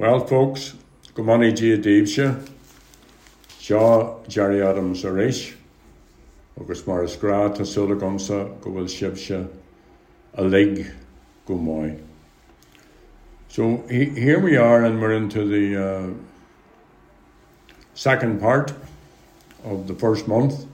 Well, 0.00 0.26
folks, 0.26 0.72
go 1.12 1.22
morning 1.22 1.54
Gia 1.54 1.76
Deebsha, 1.76 2.48
Shaw 3.58 4.16
Gerry 4.28 4.62
Adams 4.62 5.04
Arish, 5.04 5.52
agus 6.58 6.86
mar 6.86 7.04
is 7.04 7.16
gra 7.16 7.50
a 7.52 7.66
sula 7.66 7.96
gomsa 7.96 8.58
go 11.44 11.54
mai. 11.54 11.98
So 13.48 13.84
he, 13.90 14.06
here 14.06 14.40
we 14.40 14.56
are, 14.56 14.86
and 14.86 15.02
we're 15.02 15.12
into 15.12 15.44
the 15.44 15.76
uh, 15.76 16.06
second 17.92 18.40
part 18.40 18.72
of 19.64 19.86
the 19.86 19.94
first 19.94 20.26
month 20.26 20.64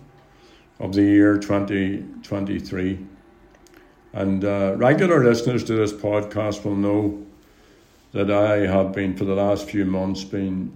of 0.78 0.92
the 0.92 1.02
year 1.02 1.36
2023. 1.36 2.98
And 4.12 4.44
uh, 4.44 4.74
regular 4.76 5.24
listeners 5.24 5.64
to 5.64 5.74
this 5.74 5.92
podcast 5.92 6.64
will 6.64 6.76
know 6.76 7.26
that 8.12 8.30
I 8.30 8.66
have 8.66 8.92
been 8.92 9.16
for 9.16 9.24
the 9.24 9.34
last 9.34 9.68
few 9.68 9.84
months 9.84 10.24
been 10.24 10.72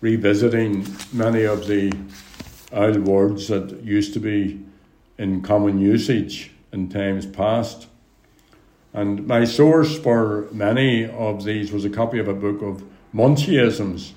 revisiting 0.00 0.86
many 1.12 1.44
of 1.44 1.66
the 1.66 1.92
old 2.72 3.06
words 3.06 3.48
that 3.48 3.82
used 3.84 4.12
to 4.14 4.20
be 4.20 4.60
in 5.18 5.42
common 5.42 5.78
usage 5.78 6.50
in 6.72 6.88
times 6.88 7.26
past. 7.26 7.86
And 8.92 9.26
my 9.26 9.44
source 9.44 9.98
for 9.98 10.48
many 10.50 11.06
of 11.06 11.44
these 11.44 11.72
was 11.72 11.84
a 11.84 11.90
copy 11.90 12.18
of 12.18 12.28
a 12.28 12.34
book 12.34 12.62
of 12.62 12.84
Montiaghisms 13.14 14.12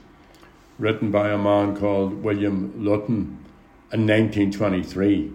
written 0.80 1.12
by 1.12 1.30
a 1.30 1.38
man 1.38 1.76
called 1.76 2.24
William 2.24 2.74
Lutton 2.84 3.38
in 3.92 4.08
1923. 4.08 5.32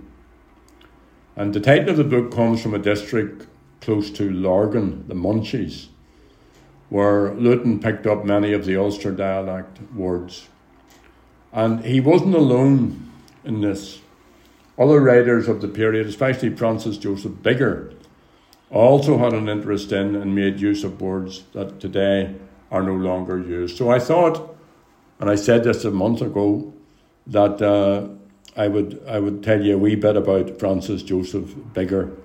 And 1.37 1.55
the 1.55 1.61
title 1.61 1.91
of 1.91 1.97
the 1.97 2.05
book 2.05 2.35
comes 2.35 2.63
from 2.63 2.75
a 2.75 2.79
district 2.79 3.47
close 3.81 4.11
to 4.11 4.31
Lurgan, 4.31 5.07
the 5.09 5.15
Montiaghs 5.15 5.89
where 6.91 7.33
Lutton 7.35 7.81
picked 7.81 8.07
up 8.07 8.25
many 8.25 8.53
of 8.53 8.67
the 8.67 8.77
Ulster 8.77 9.13
dialect 9.13 9.79
words. 9.95 10.49
And 11.53 11.85
he 11.85 12.01
wasn't 12.01 12.35
alone 12.35 13.11
in 13.45 13.61
this. 13.61 14.01
Other 14.79 15.01
writers 15.01 15.49
of 15.49 15.61
the 15.61 15.69
period, 15.69 16.07
especially 16.07 16.55
Francis 16.55 16.99
Joseph 16.99 17.43
Bigger, 17.43 17.95
also 18.71 19.19
had 19.19 19.33
an 19.33 19.49
interest 19.49 19.93
in 19.93 20.15
and 20.15 20.35
made 20.35 20.61
use 20.61 20.85
of 20.85 21.01
words 21.01 21.45
that 21.53 21.81
today 21.81 22.35
are 22.71 22.83
no 22.83 22.95
longer 22.95 23.39
used. 23.39 23.77
So 23.77 23.91
I 23.91 23.99
thought, 23.99 24.57
and 25.19 25.29
I 25.29 25.35
said 25.35 25.65
this 25.65 25.85
a 25.85 25.91
month 25.91 26.23
ago, 26.23 26.73
that 27.27 27.61
uh, 27.61 28.09
I 28.57 28.69
would 28.69 29.03
I 29.07 29.19
would 29.21 29.43
tell 29.43 29.63
you 29.63 29.75
a 29.75 29.79
wee 29.79 29.97
bit 29.97 30.17
about 30.17 30.59
Francis 30.59 31.03
Joseph 31.03 31.55
Bigger. 31.73 32.17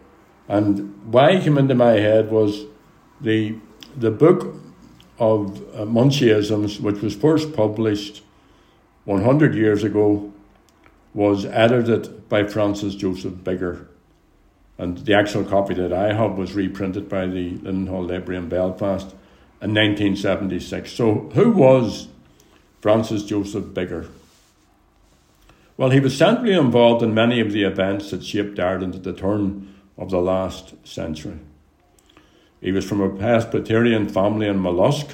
And 0.47 1.11
why 1.11 1.35
he 1.35 1.43
came 1.43 1.57
into 1.57 1.75
my 1.75 1.93
head 1.93 2.31
was 2.31 2.65
the 3.19 3.55
the 3.97 4.11
book 4.11 4.55
of 5.19 5.57
uh, 5.73 5.85
Montiaghisms, 5.85 6.79
which 6.79 7.01
was 7.01 7.15
first 7.15 7.53
published 7.53 8.21
100 9.05 9.55
years 9.55 9.83
ago, 9.83 10.31
was 11.13 11.45
edited 11.45 12.27
by 12.27 12.45
Francis 12.45 12.95
Joseph 12.95 13.43
Bigger. 13.43 13.87
And 14.77 14.97
the 14.99 15.13
actual 15.13 15.45
copy 15.45 15.73
that 15.75 15.93
I 15.93 16.13
have 16.13 16.37
was 16.37 16.53
reprinted 16.53 17.07
by 17.07 17.25
the 17.27 17.51
Linen 17.51 17.87
Hall 17.87 18.03
Library 18.03 18.37
in 18.37 18.49
Belfast 18.49 19.11
in 19.61 19.73
1976. 19.73 20.91
So, 20.91 21.29
who 21.33 21.51
was 21.51 22.09
Francis 22.81 23.23
Joseph 23.23 23.73
Bigger? 23.73 24.07
Well, 25.77 25.91
he 25.91 26.01
was 26.01 26.17
centrally 26.17 26.53
involved 26.53 27.03
in 27.03 27.13
many 27.13 27.39
of 27.39 27.51
the 27.51 27.63
events 27.63 28.11
that 28.11 28.23
shaped 28.23 28.59
Ireland 28.59 28.95
at 28.95 29.03
the 29.03 29.13
turn 29.13 29.73
of 29.97 30.09
the 30.09 30.21
last 30.21 30.73
century. 30.85 31.39
He 32.65 32.71
was 32.71 32.83
from 32.83 32.99
a 32.99 33.09
Presbyterian 33.09 34.09
family 34.09 34.47
in 34.47 34.59
Mallusk. 34.59 35.13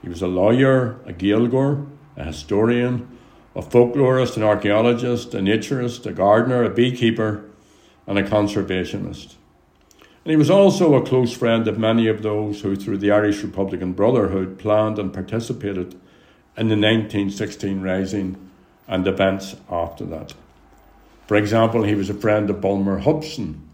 He 0.00 0.08
was 0.08 0.22
a 0.22 0.26
lawyer, 0.26 0.92
a 1.04 1.12
Gaeilgeoir, 1.12 1.86
a 2.16 2.24
historian, 2.24 3.18
a 3.54 3.60
folklorist, 3.60 4.38
an 4.38 4.42
archaeologist, 4.42 5.34
a 5.34 5.40
naturist, 5.40 6.06
a 6.06 6.12
gardener, 6.12 6.64
a 6.64 6.70
beekeeper, 6.70 7.44
and 8.06 8.18
a 8.18 8.22
conservationist. 8.22 9.34
And 10.24 10.30
he 10.30 10.36
was 10.36 10.48
also 10.48 10.94
a 10.94 11.04
close 11.04 11.34
friend 11.34 11.68
of 11.68 11.78
many 11.78 12.08
of 12.08 12.22
those 12.22 12.62
who, 12.62 12.74
through 12.74 12.98
the 12.98 13.10
Irish 13.10 13.42
Republican 13.42 13.92
Brotherhood, 13.92 14.58
planned 14.58 14.98
and 14.98 15.12
participated 15.12 15.92
in 16.56 16.68
the 16.68 16.74
1916 16.74 17.82
Rising 17.82 18.50
and 18.88 19.06
events 19.06 19.56
after 19.70 20.06
that. 20.06 20.32
For 21.26 21.36
example, 21.36 21.82
he 21.82 21.94
was 21.94 22.08
a 22.08 22.14
friend 22.14 22.48
of 22.48 22.62
Bulmer 22.62 23.00
Hobson, 23.00 23.65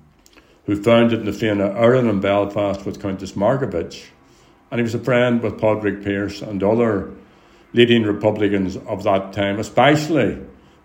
who 0.67 0.81
founded 0.81 1.25
the 1.25 1.33
Fianna 1.33 1.71
Éireann 1.71 2.09
in 2.09 2.21
Belfast 2.21 2.87
with 2.87 3.01
Countess 3.01 3.33
Markievicz, 3.33 4.05
and 4.71 4.79
he 4.79 4.83
was 4.83 4.95
a 4.95 4.99
friend 4.99 5.43
with 5.43 5.59
Padraig 5.59 6.03
Pearse 6.03 6.41
and 6.41 6.63
other 6.63 7.13
leading 7.73 8.05
Republicans 8.05 8.77
of 8.77 9.03
that 9.03 9.33
time, 9.33 9.59
especially 9.59 10.39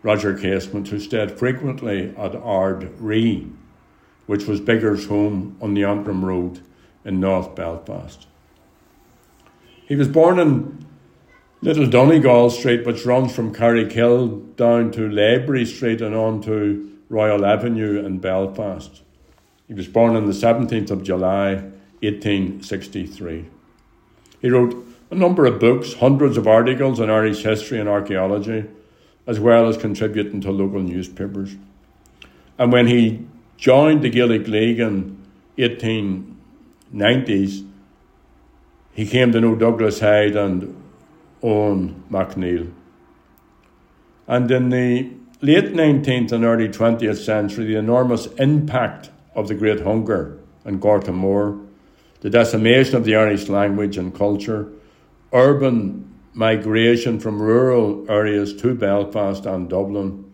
Roger 0.04 0.38
Casement, 0.38 0.88
who 0.88 1.00
stayed 1.00 1.38
frequently 1.38 2.16
at 2.18 2.36
Ard 2.36 2.92
Righ, 3.00 3.46
which 4.26 4.46
was 4.46 4.60
Bigger's 4.60 5.08
home 5.08 5.58
on 5.62 5.74
the 5.74 5.84
Antrim 5.84 6.24
Road 6.24 6.62
in 7.06 7.20
North 7.20 7.56
Belfast. 7.56 8.28
He 9.86 9.96
was 9.96 10.08
born 10.08 10.40
in 10.40 10.86
Little 11.62 11.88
Donegal 11.88 12.50
Street, 12.50 12.86
which 12.86 13.06
runs 13.06 13.34
from 13.34 13.54
Carrickhill 13.54 14.28
down 14.56 14.92
to 14.92 15.10
Library 15.10 15.66
Street 15.66 16.02
and 16.02 16.14
on 16.14 16.42
to 16.44 16.98
Royal 17.10 17.46
Avenue 17.46 18.06
in 18.06 18.20
Belfast. 18.20 19.02
He 19.68 19.74
was 19.74 19.88
born 19.88 20.16
on 20.16 20.28
the 20.28 20.34
17th 20.34 20.92
of 20.92 21.04
July 21.04 21.56
1863. 22.02 23.46
He 24.42 24.50
wrote 24.50 24.86
a 25.12 25.16
number 25.16 25.46
of 25.46 25.60
books, 25.60 25.96
hundreds 25.96 26.38
of 26.38 26.48
articles 26.48 27.00
on 27.00 27.10
Irish 27.10 27.44
history 27.44 27.80
and 27.80 27.90
archaeology, 27.90 28.66
as 29.26 29.40
well 29.40 29.68
as 29.68 29.78
contributing 29.78 30.42
to 30.42 30.52
local 30.52 30.82
newspapers. 30.82 31.56
And 32.58 32.72
when 32.72 32.88
he 32.88 33.26
joined 33.58 34.04
the 34.04 34.10
Gaelic 34.10 34.48
League 34.48 34.80
in 34.80 35.18
1890s, 35.58 37.68
he 38.94 39.06
came 39.06 39.32
to 39.32 39.42
know 39.42 39.56
Douglas 39.56 40.00
Hyde 40.00 40.36
and 40.36 40.84
Eoin 41.44 42.02
MacNeill. 42.10 42.72
And 44.28 44.50
in 44.50 44.70
the 44.70 45.12
late 45.42 45.74
19th 45.74 46.32
and 46.32 46.44
early 46.44 46.70
20th 46.70 47.24
century, 47.24 47.66
the 47.66 47.76
enormous 47.76 48.26
impact 48.38 49.12
of 49.38 49.48
the 49.48 49.56
Great 49.56 49.82
Hunger 49.82 50.40
and 50.66 50.82
Gorta 50.82 51.12
Mór, 51.12 51.66
the 52.22 52.30
decimation 52.30 52.96
of 52.96 53.06
the 53.06 53.16
Irish 53.16 53.48
language 53.48 53.96
and 53.96 54.14
culture, 54.14 54.68
urban 55.32 56.14
migration 56.34 57.20
from 57.20 57.42
rural 57.42 58.06
areas 58.10 58.54
to 58.62 58.74
Belfast 58.74 59.46
and 59.46 59.70
Dublin, 59.70 60.26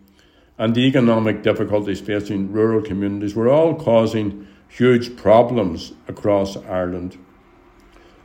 and 0.57 0.73
the 0.73 0.81
economic 0.81 1.43
difficulties 1.43 1.99
facing 1.99 2.51
rural 2.51 2.81
communities 2.81 3.35
were 3.35 3.49
all 3.49 3.75
causing 3.75 4.47
huge 4.69 5.17
problems 5.17 5.91
across 6.07 6.55
Ireland. 6.57 7.17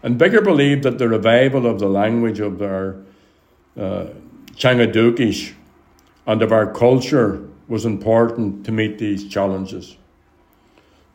And 0.03 0.17
Bigger 0.17 0.41
believed 0.41 0.85
that 0.85 0.99
the 0.99 1.09
revival 1.09 1.67
of 1.67 1.81
the 1.81 1.89
language 1.89 2.39
of 2.39 2.63
our 2.63 3.03
uh, 3.77 4.07
Changadukish 4.53 5.55
and 6.27 6.43
of 6.43 6.53
our 6.53 6.73
culture 6.73 7.49
was 7.67 7.85
important 7.85 8.65
to 8.67 8.73
meet 8.73 8.99
these 8.99 9.29
challenges. 9.29 9.97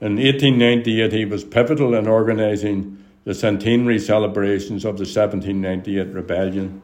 In 0.04 0.18
1898, 0.18 1.14
he 1.14 1.24
was 1.24 1.46
pivotal 1.46 1.94
in 1.94 2.10
organising 2.10 3.02
the 3.24 3.34
centenary 3.34 4.00
celebrations 4.00 4.84
of 4.84 4.98
the 4.98 5.06
1798 5.06 6.14
rebellion. 6.14 6.82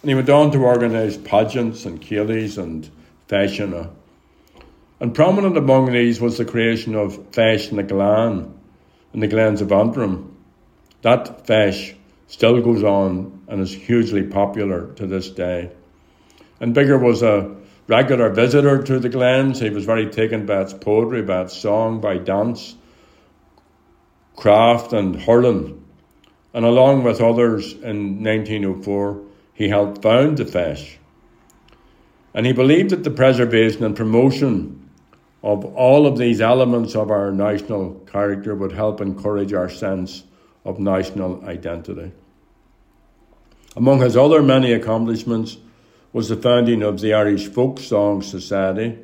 And 0.00 0.08
he 0.08 0.14
went 0.14 0.30
on 0.30 0.50
to 0.52 0.64
organise 0.64 1.18
pageants 1.18 1.84
and 1.84 2.00
ceilidhs 2.00 2.56
and 2.56 2.88
fashion. 3.28 3.90
And 5.00 5.14
prominent 5.14 5.58
among 5.58 5.92
these 5.92 6.18
was 6.18 6.38
the 6.38 6.46
creation 6.46 6.94
of 6.94 7.18
Feis 7.32 7.70
na 7.72 7.82
nGleann 7.82 8.50
in 9.12 9.20
the 9.20 9.28
Glens 9.28 9.60
of 9.60 9.70
Antrim. 9.70 10.34
That 11.02 11.46
Feis 11.46 11.94
still 12.26 12.62
goes 12.62 12.82
on 12.82 13.44
and 13.48 13.60
is 13.60 13.74
hugely 13.74 14.22
popular 14.22 14.86
to 14.94 15.06
this 15.06 15.28
day. 15.28 15.70
And 16.58 16.72
Bigger 16.72 16.96
was 16.96 17.22
a 17.22 17.54
regular 17.86 18.30
visitor 18.30 18.82
to 18.82 18.98
the 18.98 19.08
Glens. 19.08 19.60
He 19.60 19.70
was 19.70 19.84
very 19.84 20.08
taken 20.08 20.46
by 20.46 20.62
its 20.62 20.72
poetry, 20.72 21.22
by 21.22 21.42
its 21.42 21.56
song, 21.56 22.00
by 22.00 22.18
dance, 22.18 22.76
craft, 24.36 24.92
and 24.92 25.20
hurling. 25.20 25.84
And 26.54 26.64
along 26.64 27.04
with 27.04 27.20
others 27.20 27.72
in 27.72 28.22
1904, 28.22 29.22
he 29.54 29.68
helped 29.68 30.02
found 30.02 30.38
the 30.38 30.44
Feis. 30.44 30.96
And 32.34 32.46
he 32.46 32.52
believed 32.52 32.90
that 32.90 33.04
the 33.04 33.10
preservation 33.10 33.84
and 33.84 33.96
promotion 33.96 34.90
of 35.42 35.64
all 35.64 36.06
of 36.06 36.18
these 36.18 36.40
elements 36.40 36.94
of 36.94 37.10
our 37.10 37.32
national 37.32 37.94
character 38.10 38.54
would 38.54 38.72
help 38.72 39.00
encourage 39.00 39.52
our 39.52 39.68
sense 39.68 40.22
of 40.64 40.78
national 40.78 41.44
identity. 41.44 42.12
Among 43.74 44.00
his 44.00 44.16
other 44.16 44.42
many 44.42 44.72
accomplishments, 44.72 45.56
was 46.12 46.28
the 46.28 46.36
founding 46.36 46.82
of 46.82 47.00
the 47.00 47.14
Irish 47.14 47.48
Folk 47.48 47.80
Song 47.80 48.20
Society, 48.20 48.98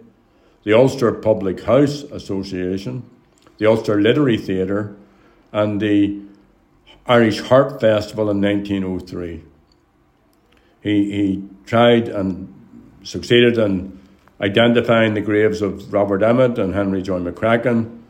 the 0.65 0.75
Ulster 0.75 1.13
Public 1.13 1.63
House 1.63 2.03
Association, 2.03 3.09
the 3.57 3.67
Ulster 3.67 4.01
Literary 4.01 4.37
Theatre, 4.37 4.95
and 5.53 5.81
the 5.81 6.21
Irish 7.07 7.41
Harp 7.41 7.81
Festival 7.81 8.31
in 8.31 8.41
1903. 8.43 9.43
He, 10.83 11.11
he 11.11 11.49
tried 11.65 12.09
and 12.09 12.53
succeeded 13.03 13.57
in 13.57 13.99
identifying 14.41 15.15
the 15.15 15.23
graves 15.23 15.63
of 15.63 15.93
Robert 15.93 16.23
Emmet 16.23 16.59
and 16.59 16.75
Henry 16.75 17.03
Joy 17.03 17.19
McCracken. 17.21 18.01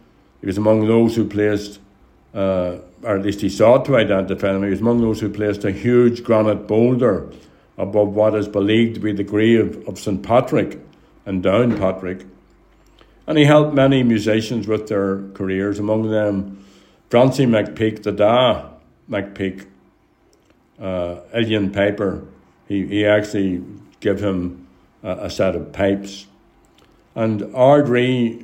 He 0.41 0.47
was 0.47 0.59
among 0.59 0.87
those 0.87 1.15
who 1.15 1.25
placed, 1.25 1.79
uh, 2.35 2.79
or 3.03 3.17
at 3.17 3.23
least 3.23 3.41
he 3.41 3.49
sought 3.49 3.85
to 3.87 3.97
identify 3.97 4.53
them, 4.53 4.65
he 4.65 4.71
was 4.71 4.81
among 4.81 5.00
those 5.00 5.21
who 5.21 5.31
placed 5.31 5.65
a 5.65 5.71
huge 5.71 6.25
granite 6.25 6.67
boulder 6.67 7.33
above 7.78 8.08
what 8.08 8.34
is 8.34 8.48
believed 8.48 8.96
to 8.96 9.00
be 9.00 9.12
the 9.12 9.25
grave 9.25 9.86
of 9.88 9.98
St. 9.98 10.22
Patrick 10.22 10.80
and 11.25 11.42
Downpatrick. 11.42 12.28
And 13.26 13.38
he 13.38 13.44
helped 13.44 13.75
many 13.75 14.02
musicians 14.02 14.66
with 14.66 14.88
their 14.88 15.28
careers, 15.34 15.78
among 15.78 16.10
them 16.10 16.64
Francie 17.10 17.46
McPeake, 17.46 18.02
the 18.02 18.12
Da 18.12 18.70
McPeake, 19.08 19.66
uh, 20.80 21.20
Uilleann 21.34 21.72
Piper. 21.72 22.26
He, 22.66 22.86
he 22.86 23.06
actually 23.06 23.62
gave 24.00 24.20
him 24.20 24.66
a, 25.02 25.26
a 25.26 25.30
set 25.30 25.54
of 25.54 25.72
pipes. 25.72 26.26
And 27.14 27.42
Ardrigh, 27.54 28.42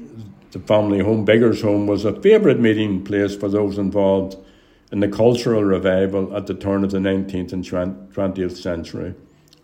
the 0.50 0.58
family 0.60 1.00
home, 1.00 1.24
Bigger's 1.24 1.62
home, 1.62 1.86
was 1.86 2.04
a 2.04 2.20
favourite 2.20 2.60
meeting 2.60 3.04
place 3.04 3.34
for 3.34 3.48
those 3.48 3.78
involved 3.78 4.36
in 4.92 5.00
the 5.00 5.08
cultural 5.08 5.64
revival 5.64 6.36
at 6.36 6.46
the 6.46 6.54
turn 6.54 6.84
of 6.84 6.90
the 6.90 6.98
19th 6.98 7.52
and 7.52 7.64
20th 7.64 8.56
century. 8.56 9.14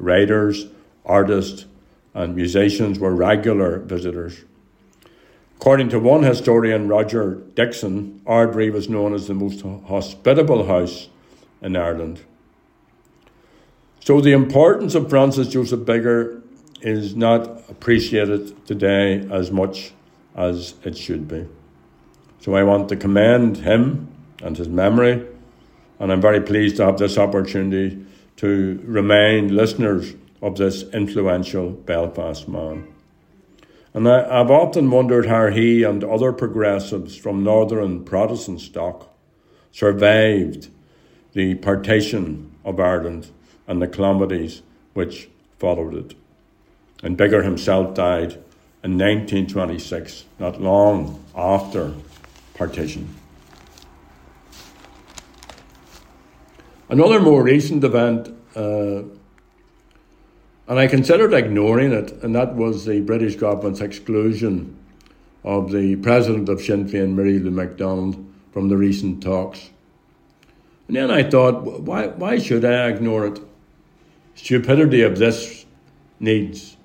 Writers, 0.00 0.66
artists, 1.04 1.66
and 2.14 2.34
musicians 2.34 2.98
were 2.98 3.14
regular 3.14 3.78
visitors. 3.78 4.44
According 5.56 5.90
to 5.90 6.00
one 6.00 6.22
historian, 6.22 6.88
Roger 6.88 7.34
Dixon, 7.54 8.22
Ardrigh 8.26 8.70
was 8.70 8.88
known 8.88 9.14
as 9.14 9.26
the 9.26 9.34
most 9.34 9.60
hospitable 9.60 10.66
house 10.66 11.08
in 11.60 11.76
Ireland. 11.76 12.22
So 14.00 14.20
the 14.20 14.32
importance 14.32 14.94
of 14.94 15.10
Francis 15.10 15.48
Joseph 15.48 15.84
Bigger 15.84 16.42
is 16.80 17.14
not 17.14 17.68
appreciated 17.68 18.66
today 18.66 19.28
as 19.30 19.50
much 19.50 19.92
as 20.34 20.74
it 20.82 20.96
should 20.96 21.28
be. 21.28 21.46
So 22.40 22.54
I 22.54 22.62
want 22.62 22.88
to 22.88 22.96
commend 22.96 23.58
him 23.58 24.08
and 24.42 24.56
his 24.56 24.68
memory, 24.68 25.26
and 25.98 26.10
I'm 26.10 26.22
very 26.22 26.40
pleased 26.40 26.76
to 26.76 26.86
have 26.86 26.96
this 26.96 27.18
opportunity 27.18 28.06
to 28.40 28.80
remind 28.86 29.50
listeners 29.50 30.14
of 30.40 30.56
this 30.56 30.82
influential 30.94 31.68
Belfast 31.72 32.48
man. 32.48 32.88
And 33.92 34.08
I, 34.08 34.38
have 34.38 34.50
often 34.50 34.90
wondered 34.90 35.26
how 35.26 35.48
he 35.48 35.82
and 35.82 36.02
other 36.02 36.32
progressives 36.32 37.14
from 37.14 37.44
northern 37.44 38.02
Protestant 38.02 38.62
stock 38.62 39.14
survived 39.72 40.68
the 41.34 41.56
partition 41.56 42.50
of 42.64 42.80
Ireland 42.80 43.28
and 43.68 43.82
the 43.82 43.88
calamities 43.88 44.62
which 44.94 45.28
followed 45.58 45.94
it. 45.94 46.14
And 47.02 47.18
Bigger 47.18 47.42
himself 47.42 47.94
died 47.94 48.32
in 48.82 48.96
1926, 48.96 50.24
not 50.38 50.62
long 50.62 51.22
after 51.36 51.92
partition. 52.54 53.19
Another 56.90 57.20
more 57.20 57.44
recent 57.44 57.84
event, 57.84 58.36
uh, 58.56 59.02
and 60.66 60.78
I 60.78 60.88
considered 60.88 61.32
ignoring 61.32 61.92
it, 61.92 62.10
and 62.24 62.34
that 62.34 62.56
was 62.56 62.84
the 62.84 63.00
British 63.00 63.36
government's 63.36 63.80
exclusion 63.80 64.76
of 65.44 65.70
the 65.70 65.94
president 65.96 66.48
of 66.48 66.60
Sinn 66.60 66.88
Féin, 66.88 67.14
Mary 67.14 67.38
Lou 67.38 67.52
McDonald, 67.52 68.16
from 68.52 68.68
the 68.68 68.76
recent 68.76 69.22
talks. 69.22 69.70
And 70.88 70.96
then 70.96 71.12
I 71.12 71.22
thought, 71.22 71.62
why, 71.62 72.08
why 72.08 72.40
should 72.40 72.64
I 72.64 72.88
ignore 72.88 73.24
it? 73.24 73.38
Stupidity 74.34 75.02
of 75.02 75.16
this 75.16 75.64
needs 76.18 76.76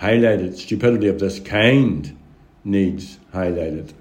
highlighted, 0.00 0.56
stupidity 0.56 1.06
of 1.06 1.20
this 1.20 1.38
kind 1.38 2.18
needs 2.64 3.18
highlighted. 3.32 3.92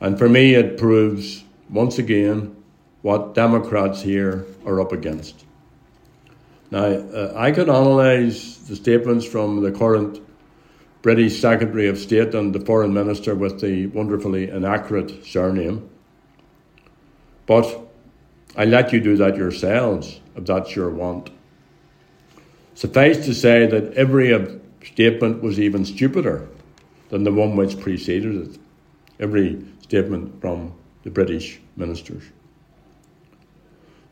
And 0.00 0.18
for 0.18 0.28
me, 0.28 0.54
it 0.54 0.76
proves 0.76 1.44
once 1.70 2.00
again 2.00 2.56
what 3.02 3.34
Democrats 3.34 4.00
here 4.02 4.46
are 4.64 4.80
up 4.80 4.92
against. 4.92 5.44
Now, 6.70 6.84
uh, 6.84 7.34
I 7.36 7.50
could 7.52 7.68
analyse 7.68 8.56
the 8.56 8.76
statements 8.76 9.26
from 9.26 9.62
the 9.62 9.72
current 9.72 10.20
British 11.02 11.40
Secretary 11.40 11.88
of 11.88 11.98
State 11.98 12.34
and 12.34 12.54
the 12.54 12.60
Foreign 12.60 12.94
Minister 12.94 13.34
with 13.34 13.60
the 13.60 13.88
wonderfully 13.88 14.48
inaccurate 14.48 15.26
surname, 15.26 15.90
but 17.46 17.78
I 18.56 18.64
let 18.64 18.92
you 18.92 19.00
do 19.00 19.16
that 19.16 19.36
yourselves 19.36 20.20
if 20.36 20.44
that's 20.44 20.74
your 20.76 20.90
want. 20.90 21.30
Suffice 22.74 23.24
to 23.26 23.34
say 23.34 23.66
that 23.66 23.92
every 23.94 24.60
statement 24.84 25.42
was 25.42 25.60
even 25.60 25.84
stupider 25.84 26.48
than 27.10 27.24
the 27.24 27.32
one 27.32 27.56
which 27.56 27.78
preceded 27.78 28.48
it. 28.48 28.58
Every 29.20 29.62
statement 29.82 30.40
from 30.40 30.72
the 31.02 31.10
British 31.10 31.60
ministers. 31.76 32.24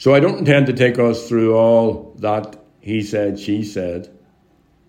So 0.01 0.15
I 0.15 0.21
don't 0.21 0.39
intend 0.39 0.67
to 0.69 0.73
take 0.73 0.99
us 0.99 1.29
through 1.29 1.55
all 1.55 2.15
that 2.21 2.57
he 2.81 3.03
said, 3.03 3.39
she 3.39 3.63
said, 3.63 4.09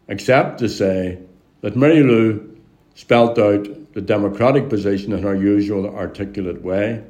except 0.08 0.60
to 0.60 0.70
say 0.70 1.20
that 1.60 1.76
Mary 1.76 2.02
Lou 2.02 2.58
spelt 2.96 3.38
out 3.38 3.94
the 3.94 4.00
democratic 4.00 4.70
position 4.70 5.12
in 5.12 5.22
her 5.22 5.36
usual 5.36 5.94
articulate 5.94 6.62
way, 6.62 7.04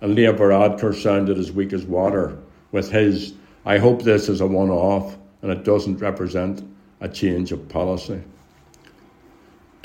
and 0.00 0.14
Leo 0.14 0.32
Varadkar 0.32 0.94
sounded 0.94 1.36
as 1.36 1.52
weak 1.52 1.74
as 1.74 1.84
water 1.84 2.38
with 2.70 2.90
his, 2.90 3.34
I 3.66 3.76
hope 3.76 4.02
this 4.02 4.30
is 4.30 4.40
a 4.40 4.46
one 4.46 4.70
off 4.70 5.18
and 5.42 5.52
it 5.52 5.62
doesn't 5.62 5.98
represent 5.98 6.66
a 7.02 7.08
change 7.08 7.52
of 7.52 7.68
policy. 7.68 8.22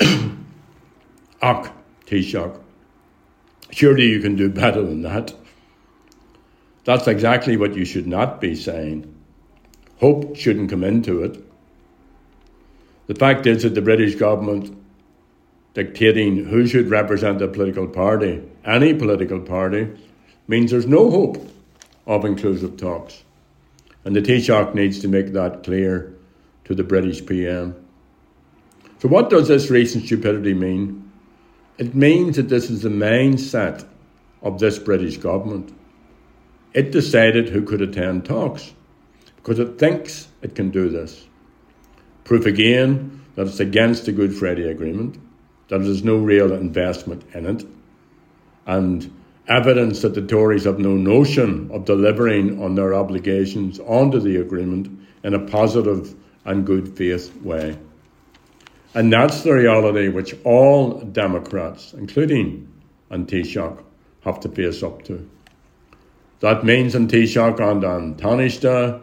Ach, 0.00 1.70
Taoiseach, 2.06 2.58
surely 3.72 4.08
you 4.08 4.20
can 4.20 4.36
do 4.36 4.48
better 4.48 4.80
than 4.80 5.02
that. 5.02 5.34
That's 6.88 7.06
exactly 7.06 7.58
what 7.58 7.74
you 7.74 7.84
should 7.84 8.06
not 8.06 8.40
be 8.40 8.54
saying. 8.54 9.14
Hope 10.00 10.36
shouldn't 10.36 10.70
come 10.70 10.82
into 10.82 11.22
it. 11.22 11.38
The 13.08 13.14
fact 13.14 13.46
is 13.46 13.64
that 13.64 13.74
the 13.74 13.82
British 13.82 14.14
government 14.14 14.74
dictating 15.74 16.46
who 16.46 16.66
should 16.66 16.88
represent 16.88 17.42
a 17.42 17.48
political 17.48 17.86
party, 17.86 18.42
any 18.64 18.94
political 18.94 19.38
party, 19.38 19.90
means 20.46 20.70
there's 20.70 20.86
no 20.86 21.10
hope 21.10 21.46
of 22.06 22.24
inclusive 22.24 22.78
talks. 22.78 23.22
And 24.06 24.16
the 24.16 24.22
Taoiseach 24.22 24.74
needs 24.74 24.98
to 25.00 25.08
make 25.08 25.34
that 25.34 25.64
clear 25.64 26.16
to 26.64 26.74
the 26.74 26.84
British 26.84 27.26
PM. 27.26 27.76
So, 29.00 29.08
what 29.08 29.28
does 29.28 29.46
this 29.48 29.68
recent 29.68 30.06
stupidity 30.06 30.54
mean? 30.54 31.12
It 31.76 31.94
means 31.94 32.36
that 32.36 32.48
this 32.48 32.70
is 32.70 32.80
the 32.80 32.88
mindset 32.88 33.84
of 34.40 34.58
this 34.58 34.78
British 34.78 35.18
government 35.18 35.74
it 36.74 36.90
decided 36.90 37.48
who 37.48 37.62
could 37.62 37.80
attend 37.80 38.24
talks 38.24 38.72
because 39.36 39.58
it 39.58 39.78
thinks 39.78 40.28
it 40.42 40.54
can 40.54 40.70
do 40.70 40.88
this. 40.88 41.26
Proof 42.24 42.46
again 42.46 43.24
that 43.34 43.46
it's 43.46 43.60
against 43.60 44.04
the 44.04 44.12
Good 44.12 44.34
Friday 44.34 44.68
Agreement, 44.68 45.18
that 45.68 45.78
there's 45.78 46.04
no 46.04 46.16
real 46.16 46.52
investment 46.52 47.24
in 47.34 47.46
it, 47.46 47.64
and 48.66 49.10
evidence 49.46 50.02
that 50.02 50.14
the 50.14 50.22
Tories 50.22 50.64
have 50.64 50.78
no 50.78 50.94
notion 50.94 51.70
of 51.72 51.84
delivering 51.84 52.62
on 52.62 52.74
their 52.74 52.94
obligations 52.94 53.80
under 53.88 54.20
the 54.20 54.36
agreement 54.36 55.06
in 55.24 55.34
a 55.34 55.38
positive 55.38 56.14
and 56.44 56.66
good 56.66 56.96
faith 56.96 57.34
way. 57.42 57.78
And 58.94 59.12
that's 59.12 59.42
the 59.42 59.52
reality 59.52 60.08
which 60.08 60.34
all 60.44 61.00
Democrats, 61.00 61.94
including 61.94 62.68
An 63.10 63.26
Taoiseach, 63.26 63.82
have 64.22 64.40
to 64.40 64.48
face 64.48 64.82
up 64.82 65.02
to. 65.04 65.28
That 66.40 66.64
means 66.64 66.94
in 66.94 67.08
Taoiseach 67.08 67.60
and 67.60 67.84
on 67.84 68.14
Taoiseach, 68.14 69.02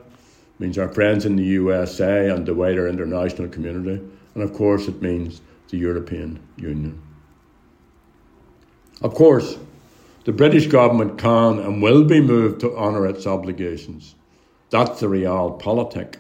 means 0.60 0.78
our 0.78 0.88
friends 0.88 1.26
in 1.26 1.36
the 1.36 1.44
USA 1.44 2.30
and 2.30 2.46
the 2.46 2.54
wider 2.54 2.88
international 2.88 3.50
community, 3.50 4.02
and 4.34 4.44
of 4.44 4.54
course 4.54 4.88
it 4.88 5.02
means 5.02 5.42
the 5.70 5.78
European 5.78 6.40
Union. 6.58 7.02
Of 9.02 9.14
course, 9.14 9.58
the 10.24 10.32
British 10.32 10.68
government 10.68 11.20
can 11.20 11.60
and 11.60 11.82
will 11.82 12.06
be 12.06 12.22
moved 12.22 12.62
to 12.62 12.76
honour 12.76 13.06
its 13.06 13.28
obligations. 13.28 14.16
That's 14.70 15.00
the 15.00 15.08
realpolitik. 15.08 16.16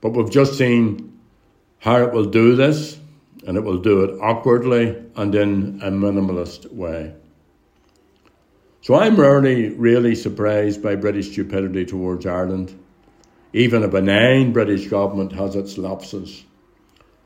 But 0.00 0.10
we've 0.10 0.30
just 0.30 0.58
seen 0.58 1.18
how 1.78 1.96
it 1.96 2.12
will 2.12 2.26
do 2.26 2.54
this, 2.54 2.98
and 3.46 3.56
it 3.56 3.64
will 3.64 3.78
do 3.78 4.04
it 4.04 4.20
awkwardly 4.20 5.02
and 5.16 5.34
in 5.34 5.80
a 5.82 5.90
minimalist 5.90 6.72
way. 6.72 7.14
So 8.82 8.96
I'm 8.96 9.14
rarely 9.14 9.68
really 9.68 10.16
surprised 10.16 10.82
by 10.82 10.96
British 10.96 11.30
stupidity 11.30 11.84
towards 11.84 12.26
Ireland. 12.26 12.76
Even 13.52 13.84
a 13.84 13.88
benign 13.88 14.52
British 14.52 14.88
government 14.88 15.30
has 15.34 15.54
its 15.54 15.78
lapses. 15.78 16.42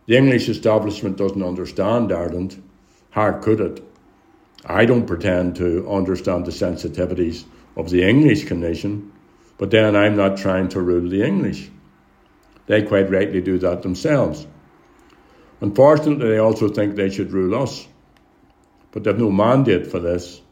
The 0.04 0.18
English 0.18 0.50
establishment 0.50 1.16
doesn't 1.16 1.42
understand 1.42 2.12
Ireland. 2.12 2.62
How 3.08 3.32
could 3.32 3.62
it? 3.62 3.82
I 4.66 4.84
don't 4.84 5.06
pretend 5.06 5.56
to 5.56 5.90
understand 5.90 6.44
the 6.44 6.50
sensitivities 6.50 7.46
of 7.74 7.88
the 7.88 8.06
English 8.06 8.44
condition, 8.44 9.10
but 9.56 9.70
then 9.70 9.96
I'm 9.96 10.14
not 10.14 10.36
trying 10.36 10.68
to 10.70 10.82
rule 10.82 11.08
the 11.08 11.24
English. 11.24 11.70
They 12.66 12.82
quite 12.82 13.10
rightly 13.10 13.40
do 13.40 13.56
that 13.60 13.80
themselves. 13.80 14.46
Unfortunately, 15.62 16.28
they 16.28 16.38
also 16.38 16.68
think 16.68 16.96
they 16.96 17.08
should 17.08 17.32
rule 17.32 17.54
us, 17.54 17.88
but 18.90 19.04
they've 19.04 19.18
no 19.18 19.30
mandate 19.30 19.86
for 19.86 20.00
this. 20.00 20.42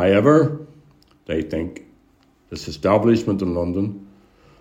However, 0.00 0.66
they 1.26 1.42
think, 1.42 1.84
this 2.48 2.68
establishment 2.68 3.42
in 3.42 3.54
London, 3.54 4.08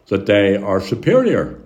that 0.08 0.25
they 0.25 0.58
are 0.58 0.81
superior 0.81 1.62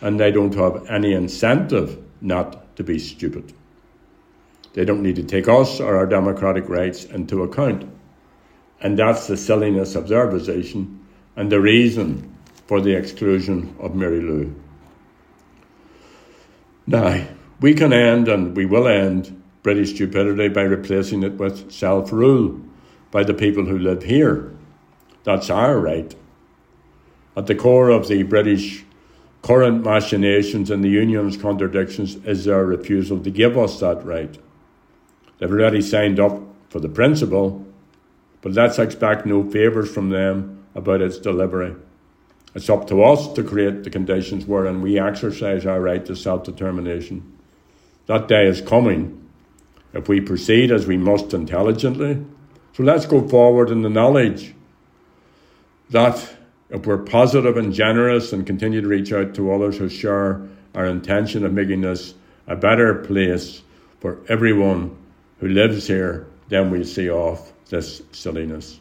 and 0.00 0.18
they 0.18 0.32
don't 0.32 0.54
have 0.56 0.90
any 0.90 1.12
incentive 1.12 2.02
not 2.20 2.74
to 2.74 2.82
be 2.82 2.98
stupid. 2.98 3.52
They 4.72 4.84
don't 4.84 5.04
need 5.04 5.16
to 5.16 5.22
take 5.22 5.46
us 5.46 5.78
or 5.78 5.96
our 5.96 6.06
democratic 6.06 6.68
rights 6.68 7.04
into 7.04 7.44
account. 7.44 7.88
And 8.80 8.98
that's 8.98 9.28
the 9.28 9.36
silliness 9.36 9.94
of 9.94 10.08
their 10.08 10.26
position 10.26 11.06
and 11.36 11.52
the 11.52 11.60
reason 11.60 12.36
for 12.66 12.80
the 12.80 12.96
exclusion 12.96 13.76
of 13.78 13.94
Mary 13.94 14.20
Lou. 14.20 14.52
Now, 16.88 17.24
we 17.60 17.74
can 17.74 17.92
end 17.92 18.26
and 18.26 18.56
we 18.56 18.66
will 18.66 18.88
end 18.88 19.41
British 19.62 19.94
stupidity 19.94 20.48
by 20.48 20.62
replacing 20.62 21.22
it 21.22 21.34
with 21.34 21.70
self 21.70 22.12
rule 22.12 22.60
by 23.10 23.22
the 23.22 23.34
people 23.34 23.66
who 23.66 23.78
live 23.78 24.02
here. 24.02 24.52
That's 25.24 25.50
our 25.50 25.78
right. 25.78 26.14
At 27.36 27.46
the 27.46 27.54
core 27.54 27.90
of 27.90 28.08
the 28.08 28.24
British 28.24 28.84
current 29.42 29.84
machinations 29.84 30.70
and 30.70 30.82
the 30.82 30.88
Union's 30.88 31.36
contradictions 31.36 32.16
is 32.24 32.44
their 32.44 32.64
refusal 32.64 33.20
to 33.20 33.30
give 33.30 33.56
us 33.56 33.80
that 33.80 34.04
right. 34.04 34.38
They've 35.38 35.50
already 35.50 35.80
signed 35.80 36.20
up 36.20 36.40
for 36.68 36.80
the 36.80 36.88
principle, 36.88 37.64
but 38.40 38.52
let's 38.52 38.78
expect 38.78 39.26
no 39.26 39.48
favours 39.48 39.92
from 39.92 40.10
them 40.10 40.64
about 40.74 41.02
its 41.02 41.18
delivery. 41.18 41.74
It's 42.54 42.68
up 42.68 42.86
to 42.88 43.02
us 43.02 43.32
to 43.32 43.42
create 43.42 43.84
the 43.84 43.90
conditions 43.90 44.46
wherein 44.46 44.82
we 44.82 44.98
exercise 44.98 45.66
our 45.66 45.80
right 45.80 46.04
to 46.06 46.16
self 46.16 46.44
determination. 46.44 47.38
That 48.06 48.28
day 48.28 48.46
is 48.46 48.60
coming 48.60 49.21
if 49.92 50.08
we 50.08 50.20
proceed 50.20 50.70
as 50.70 50.86
we 50.86 50.96
must 50.96 51.34
intelligently. 51.34 52.24
So 52.74 52.82
let's 52.82 53.06
go 53.06 53.26
forward 53.28 53.70
in 53.70 53.82
the 53.82 53.90
knowledge 53.90 54.54
that 55.90 56.36
if 56.70 56.86
we're 56.86 56.98
positive 56.98 57.56
and 57.58 57.72
generous 57.72 58.32
and 58.32 58.46
continue 58.46 58.80
to 58.80 58.88
reach 58.88 59.12
out 59.12 59.34
to 59.34 59.52
others 59.52 59.76
who 59.76 59.88
share 59.88 60.40
our 60.74 60.86
intention 60.86 61.44
of 61.44 61.52
making 61.52 61.82
this 61.82 62.14
a 62.46 62.56
better 62.56 62.94
place 62.94 63.62
for 64.00 64.18
everyone 64.28 64.96
who 65.38 65.48
lives 65.48 65.86
here, 65.86 66.26
then 66.48 66.70
we'll 66.70 66.84
see 66.84 67.10
off 67.10 67.52
this 67.68 68.02
silliness. 68.12 68.80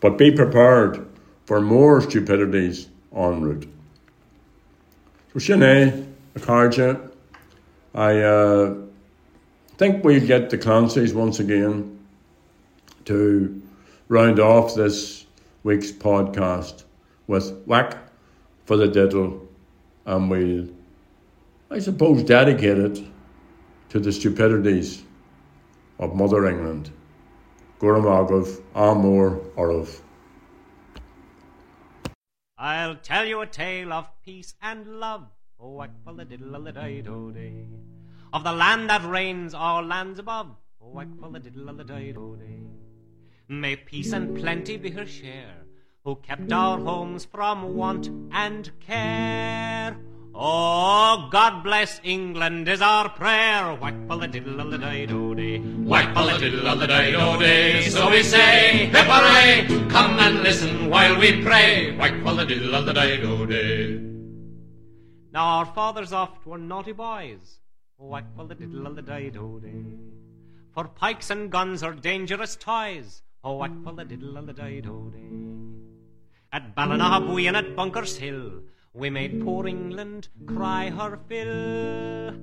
But 0.00 0.16
be 0.16 0.30
prepared 0.30 1.06
for 1.44 1.60
more 1.60 2.00
stupidities 2.00 2.88
en 3.14 3.42
route. 3.42 3.68
So, 5.32 5.38
Sinead, 5.38 6.06
I 7.94 8.20
uh, 8.20 8.74
think 9.78 10.02
we'll 10.02 10.26
get 10.26 10.50
the 10.50 10.58
Clancy's 10.58 11.14
once 11.14 11.38
again 11.38 12.00
to 13.04 13.62
round 14.08 14.40
off 14.40 14.74
this 14.74 15.24
week's 15.62 15.92
podcast 15.92 16.82
with 17.28 17.62
whack 17.64 17.96
for 18.64 18.76
the 18.76 18.88
diddle, 18.88 19.48
and 20.04 20.28
we'll, 20.28 20.66
I 21.70 21.78
suppose, 21.78 22.24
dedicate 22.24 22.78
it 22.78 23.04
to 23.90 24.00
the 24.00 24.12
stupidities 24.12 25.04
of 26.00 26.14
Mother 26.14 26.48
England. 26.48 26.90
Guramagav, 27.78 28.60
Amor, 28.74 29.38
Orav. 29.56 30.00
I'll 32.58 32.96
tell 32.96 33.24
you 33.24 33.40
a 33.40 33.46
tale 33.46 33.92
of 33.92 34.10
peace 34.24 34.54
and 34.60 34.98
love, 34.98 35.28
oh, 35.60 35.74
whack 35.74 35.90
for 36.04 36.14
the 36.14 36.24
diddle 36.24 36.56
of 36.56 36.64
the 36.64 36.72
day 36.72 37.00
of 38.32 38.44
the 38.44 38.52
land 38.52 38.90
that 38.90 39.04
reigns 39.04 39.54
all 39.54 39.82
lands 39.82 40.18
above, 40.18 40.48
oh, 40.82 41.02
May 43.48 43.76
peace 43.76 44.12
and 44.12 44.36
plenty 44.36 44.76
be 44.76 44.90
her 44.90 45.06
share 45.06 45.64
who 46.04 46.16
kept 46.16 46.52
our 46.52 46.78
homes 46.78 47.24
from 47.24 47.74
want 47.74 48.10
and 48.32 48.70
care. 48.80 49.96
Oh, 50.34 51.28
God 51.30 51.62
bless 51.64 52.00
England 52.04 52.68
is 52.68 52.80
our 52.80 53.08
prayer. 53.08 53.74
Whack 53.74 53.94
the 54.08 54.26
diddle 54.26 54.60
of 54.60 54.70
the 54.70 54.78
day 54.78 55.04
do 55.04 55.34
day. 55.34 55.58
Whack 55.58 56.14
the 56.14 56.38
diddle 56.38 56.68
of 56.68 56.78
the 56.78 56.86
day 56.86 57.10
do 57.10 57.38
day. 57.38 57.88
So 57.90 58.10
we 58.10 58.22
say, 58.22 58.86
hip 58.86 59.06
hooray, 59.06 59.66
come 59.90 60.18
and 60.18 60.42
listen 60.42 60.88
while 60.88 61.18
we 61.18 61.42
pray. 61.42 61.96
Whack 61.96 62.22
the 62.24 62.44
diddle 62.44 62.74
of 62.74 62.86
the 62.86 62.92
day 62.92 63.20
do 63.20 63.46
day. 63.46 64.00
Now 65.32 65.44
our 65.58 65.66
fathers 65.66 66.12
oft 66.12 66.46
were 66.46 66.58
naughty 66.58 66.92
boys. 66.92 67.58
Oh, 68.00 68.06
whack 68.06 68.26
for 68.36 68.46
the 68.46 68.54
diddle 68.54 68.86
of 68.86 68.94
the 68.94 69.02
day 69.02 69.28
do 69.28 69.60
day. 69.60 69.82
For 70.72 70.84
pikes 70.84 71.30
and 71.30 71.50
guns 71.50 71.82
are 71.82 71.92
dangerous 71.92 72.54
toys. 72.54 73.22
Oh, 73.42 73.56
whack 73.56 73.72
for 73.82 73.92
the 73.92 74.04
diddle 74.04 74.36
of 74.36 74.46
the 74.46 74.52
day 74.52 74.80
do 74.80 75.12
day. 75.12 75.32
At 76.52 76.76
Ballinahaboo 76.76 77.48
and 77.48 77.56
at 77.56 77.74
Bunker's 77.74 78.16
Hill, 78.16 78.62
we 78.94 79.10
made 79.10 79.44
poor 79.44 79.66
England 79.66 80.28
cry 80.46 80.90
her 80.90 81.18
fill. 81.26 82.36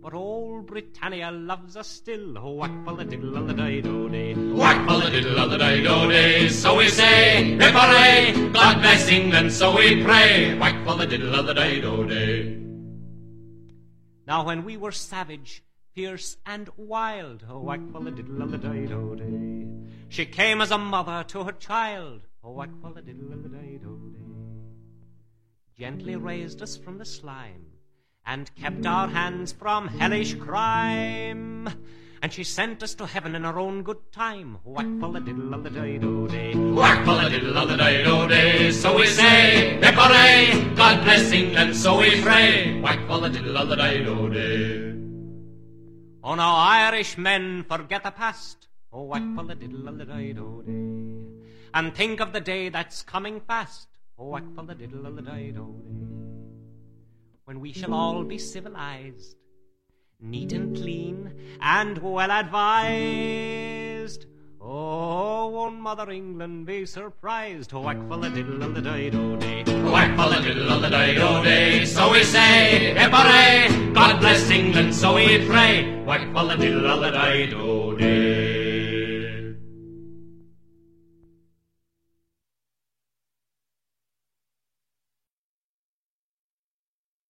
But 0.00 0.14
old 0.14 0.66
Britannia 0.66 1.32
loves 1.32 1.76
us 1.76 1.88
still. 1.88 2.38
Oh, 2.38 2.52
whack 2.52 2.70
for 2.84 2.94
the 2.94 3.04
diddle 3.04 3.36
oh, 3.36 3.40
of 3.40 3.48
the 3.48 3.54
day 3.54 3.80
do 3.80 4.08
day. 4.08 4.34
Whack 4.34 4.88
for 4.88 5.00
the 5.00 5.10
diddle 5.10 5.38
of 5.40 5.50
the 5.50 5.58
day 5.58 5.82
do 5.82 6.08
day. 6.12 6.48
So 6.48 6.76
we 6.76 6.88
say, 6.88 7.56
hip 7.56 7.74
hooray, 7.74 8.52
God 8.52 8.80
bless 8.80 9.08
England, 9.08 9.52
so 9.52 9.76
we 9.76 10.04
pray. 10.04 10.54
Oh, 10.54 10.60
whack 10.60 10.84
for 10.86 10.94
the 10.94 11.08
diddle 11.08 11.34
of 11.34 11.46
the 11.46 11.54
day 11.54 11.80
do 11.80 12.06
day. 12.06 12.71
Now 14.32 14.44
when 14.44 14.64
we 14.64 14.78
were 14.78 14.92
savage, 14.92 15.62
fierce 15.92 16.38
and 16.46 16.70
wild, 16.78 17.44
oh, 17.50 17.60
day. 19.14 19.68
She 20.08 20.24
came 20.24 20.62
as 20.62 20.70
a 20.70 20.78
mother 20.78 21.22
to 21.28 21.44
her 21.44 21.52
child. 21.52 22.22
Oh, 22.42 22.52
day 22.52 23.78
Gently 25.76 26.16
raised 26.16 26.62
us 26.62 26.78
from 26.78 26.96
the 26.96 27.04
slime, 27.04 27.66
and 28.24 28.50
kept 28.54 28.86
our 28.86 29.08
hands 29.08 29.52
from 29.52 29.88
hellish 29.88 30.32
crime. 30.36 31.68
And 32.22 32.32
she 32.32 32.44
sent 32.44 32.82
us 32.82 32.94
to 32.94 33.06
heaven 33.06 33.34
in 33.34 33.44
her 33.44 33.58
own 33.58 33.82
good 33.82 34.12
time. 34.12 34.58
Whack 34.64 34.86
mm. 34.86 35.00
for 35.00 35.12
the 35.12 35.20
diddle 35.20 35.52
of 35.52 35.64
the 35.64 35.70
day 35.70 35.98
do 35.98 36.28
day. 36.28 36.54
Whack 36.54 37.04
for 37.04 37.16
the 37.20 37.28
diddle 37.28 37.58
of 37.58 37.68
the 37.68 37.76
day 37.76 38.04
do 38.04 38.28
day. 38.28 38.70
So 38.70 38.96
we 38.96 39.06
say, 39.06 39.76
hip 39.82 39.94
hooray, 39.94 40.74
God 40.76 41.02
bless 41.02 41.32
England, 41.32 41.76
so 41.76 41.98
we 41.98 42.22
pray. 42.22 42.80
Whack 42.80 43.00
for 43.08 43.18
the 43.20 43.28
diddle 43.28 43.56
of 43.56 43.68
the 43.68 43.76
day 43.76 44.04
do 44.04 44.30
day. 44.30 44.88
Oh, 46.22 46.36
now 46.36 46.54
Irish 46.56 47.18
men 47.18 47.64
forget 47.64 48.04
the 48.04 48.12
past. 48.12 48.68
Oh, 48.92 49.02
whack 49.02 49.22
mm. 49.22 49.34
for 49.36 49.44
the 49.44 49.56
diddle 49.56 49.88
of 49.88 49.98
the 49.98 50.04
day 50.04 50.32
do 50.32 50.62
day 50.64 51.12
and 51.74 51.94
think 51.94 52.20
of 52.20 52.32
the 52.32 52.40
day 52.40 52.68
that's 52.68 53.02
coming 53.02 53.40
fast. 53.40 53.88
Oh, 54.18 54.26
what 54.26 54.44
for 54.54 54.64
the 54.64 54.74
diddle 54.74 55.06
of 55.06 55.16
the 55.16 55.22
day 55.22 55.54
when 57.44 57.60
we 57.60 57.72
shall 57.72 57.92
all 57.92 58.22
be 58.24 58.38
civilized, 58.38 59.36
neat 60.20 60.52
and 60.52 60.76
clean, 60.76 61.11
and 61.62 61.98
well 61.98 62.30
advised. 62.30 64.26
Oh, 64.60 65.48
won't 65.48 65.80
Mother 65.80 66.10
England 66.10 66.66
be 66.66 66.86
surprised? 66.86 67.72
Whack 67.72 67.98
for 68.08 68.16
the 68.16 68.30
diddle 68.30 68.62
of 68.62 68.74
the 68.74 68.80
day 68.80 69.10
do 69.10 69.36
day. 69.36 69.64
Whack 69.82 70.16
for 70.16 70.28
the 70.34 70.40
diddle 70.40 70.70
of 70.70 70.82
the 70.82 70.88
day 70.88 71.14
do 71.14 71.42
day. 71.42 71.84
So 71.84 72.12
we 72.12 72.24
say, 72.24 72.94
hip 72.94 73.10
hooray, 73.12 73.92
God 73.92 74.20
bless 74.20 74.50
England, 74.50 74.94
so 74.94 75.14
we 75.14 75.46
pray. 75.46 76.02
Whack 76.04 76.32
for 76.32 76.44
the 76.46 76.56
diddle 76.56 76.86
of 76.86 77.00
the 77.00 77.10
day 77.10 77.46
do 77.46 77.96
day. 77.98 78.61